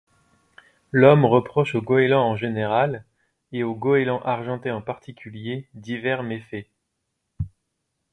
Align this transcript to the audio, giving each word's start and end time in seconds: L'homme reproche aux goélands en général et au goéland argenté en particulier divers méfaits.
L'homme 0.91 1.25
reproche 1.25 1.75
aux 1.75 1.81
goélands 1.83 2.27
en 2.31 2.35
général 2.35 3.05
et 3.51 3.61
au 3.61 3.75
goéland 3.75 4.19
argenté 4.23 4.71
en 4.71 4.81
particulier 4.81 5.67
divers 5.75 6.23
méfaits. 6.23 6.65